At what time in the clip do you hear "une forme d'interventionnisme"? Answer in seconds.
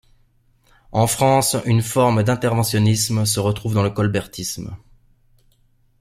1.65-3.23